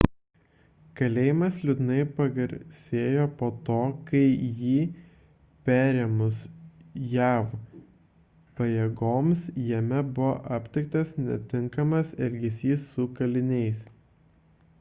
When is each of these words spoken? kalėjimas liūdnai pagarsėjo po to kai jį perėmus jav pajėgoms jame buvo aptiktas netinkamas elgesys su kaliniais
kalėjimas 0.99 1.57
liūdnai 1.69 1.97
pagarsėjo 2.19 3.25
po 3.41 3.49
to 3.67 3.75
kai 4.07 4.21
jį 4.61 4.77
perėmus 5.69 6.39
jav 7.11 7.53
pajėgoms 8.61 9.43
jame 9.67 10.03
buvo 10.17 10.33
aptiktas 10.61 11.13
netinkamas 11.27 12.15
elgesys 12.29 12.87
su 12.95 13.11
kaliniais 13.21 13.85